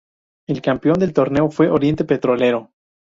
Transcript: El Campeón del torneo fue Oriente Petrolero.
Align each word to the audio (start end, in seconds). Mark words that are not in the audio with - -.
El 0.47 0.63
Campeón 0.63 0.97
del 0.97 1.13
torneo 1.13 1.51
fue 1.51 1.69
Oriente 1.69 2.05
Petrolero. 2.05 2.71